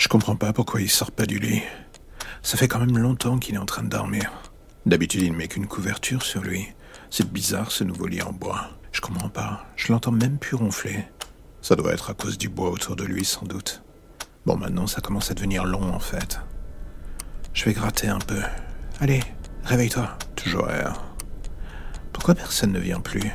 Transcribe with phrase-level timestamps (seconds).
[0.00, 1.60] Je comprends pas pourquoi il sort pas du lit.
[2.40, 4.32] Ça fait quand même longtemps qu'il est en train de dormir.
[4.86, 6.68] D'habitude, il ne met qu'une couverture sur lui.
[7.10, 8.70] C'est bizarre ce nouveau lit en bois.
[8.92, 9.66] Je comprends pas.
[9.76, 11.04] Je l'entends même plus ronfler.
[11.60, 13.82] Ça doit être à cause du bois autour de lui, sans doute.
[14.46, 16.40] Bon, maintenant, ça commence à devenir long, en fait.
[17.52, 18.40] Je vais gratter un peu.
[19.00, 19.20] Allez,
[19.64, 20.16] réveille-toi.
[20.34, 20.94] Toujours rien.
[22.14, 23.30] Pourquoi personne ne vient plus?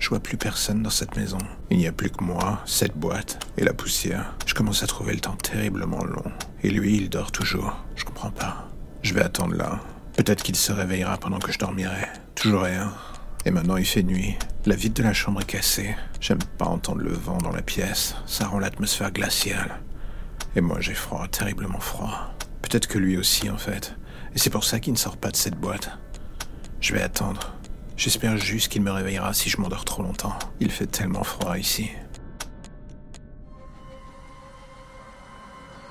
[0.00, 1.38] Je vois plus personne dans cette maison.
[1.70, 4.34] Il n'y a plus que moi, cette boîte et la poussière.
[4.46, 6.32] Je commence à trouver le temps terriblement long.
[6.62, 7.76] Et lui, il dort toujours.
[7.96, 8.66] Je comprends pas.
[9.02, 9.78] Je vais attendre là.
[10.16, 12.06] Peut-être qu'il se réveillera pendant que je dormirai.
[12.34, 12.92] Toujours rien.
[13.44, 14.36] Et maintenant il fait nuit.
[14.66, 15.94] La vitre de la chambre est cassée.
[16.20, 18.14] J'aime pas entendre le vent dans la pièce.
[18.26, 19.80] Ça rend l'atmosphère glaciale.
[20.56, 22.34] Et moi j'ai froid, terriblement froid.
[22.62, 23.94] Peut-être que lui aussi en fait.
[24.34, 25.90] Et c'est pour ça qu'il ne sort pas de cette boîte.
[26.80, 27.54] Je vais attendre.
[28.00, 30.32] J'espère juste qu'il me réveillera si je m'endors trop longtemps.
[30.58, 31.90] Il fait tellement froid ici.